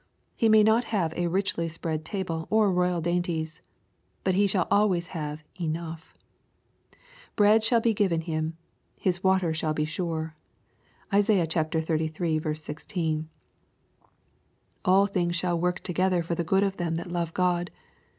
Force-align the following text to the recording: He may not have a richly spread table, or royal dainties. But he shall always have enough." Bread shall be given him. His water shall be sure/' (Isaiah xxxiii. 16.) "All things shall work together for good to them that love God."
He 0.35 0.49
may 0.49 0.63
not 0.63 0.85
have 0.85 1.13
a 1.13 1.27
richly 1.27 1.69
spread 1.69 2.03
table, 2.03 2.47
or 2.49 2.71
royal 2.73 3.01
dainties. 3.01 3.61
But 4.23 4.33
he 4.33 4.47
shall 4.47 4.67
always 4.71 5.05
have 5.13 5.43
enough." 5.59 6.15
Bread 7.35 7.63
shall 7.63 7.81
be 7.81 7.93
given 7.93 8.21
him. 8.21 8.57
His 8.99 9.23
water 9.23 9.53
shall 9.53 9.75
be 9.75 9.85
sure/' 9.85 10.33
(Isaiah 11.13 11.45
xxxiii. 11.45 12.55
16.) 12.55 13.29
"All 14.83 15.05
things 15.05 15.35
shall 15.35 15.59
work 15.59 15.81
together 15.81 16.23
for 16.23 16.33
good 16.33 16.61
to 16.61 16.75
them 16.75 16.95
that 16.95 17.11
love 17.11 17.31
God." 17.35 17.69